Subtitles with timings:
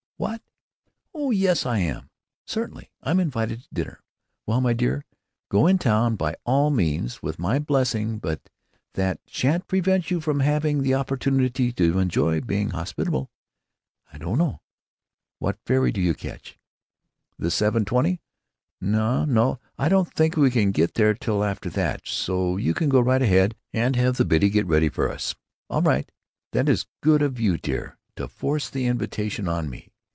[0.21, 0.43] What?...
[1.15, 2.11] Oh yes, I am;
[2.45, 4.03] certainly I'm invited to dinner....
[4.45, 5.03] Well, my dear,
[5.49, 8.47] go in town by all means, with my blessing; but
[8.93, 13.31] that sha'n't prevent you from having the opportunity to enjoy being hospitable....
[14.13, 14.61] I don't know.
[15.39, 16.59] What ferry do you catch?...
[17.39, 18.19] The 7.20?...
[18.79, 18.91] N
[19.33, 22.99] no, I don't think we can get there till after that, so you can go
[23.01, 25.33] right ahead and have the Biddy get ready for us....
[25.67, 26.11] All right;
[26.51, 29.87] that is good of you, dear, to force the invitation on me."